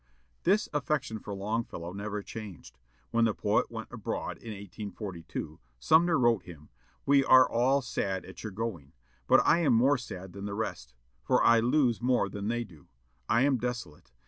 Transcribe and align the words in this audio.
This 0.45 0.67
affection 0.73 1.19
for 1.19 1.31
Longfellow 1.35 1.93
never 1.93 2.23
changed. 2.23 2.79
When 3.11 3.25
the 3.25 3.35
poet 3.35 3.69
went 3.69 3.91
abroad 3.91 4.37
in 4.39 4.49
1842, 4.49 5.59
Sumner 5.77 6.17
wrote 6.17 6.41
him, 6.41 6.69
"We 7.05 7.23
are 7.23 7.47
all 7.47 7.83
sad 7.83 8.25
at 8.25 8.41
your 8.41 8.51
going; 8.51 8.93
but 9.27 9.45
I 9.45 9.59
am 9.59 9.73
more 9.73 9.99
sad 9.99 10.33
than 10.33 10.45
the 10.45 10.55
rest, 10.55 10.95
for 11.21 11.43
I 11.43 11.59
lose 11.59 12.01
more 12.01 12.29
than 12.29 12.47
they 12.47 12.63
do. 12.63 12.87
I 13.29 13.41
am 13.43 13.59
desolate. 13.59 14.11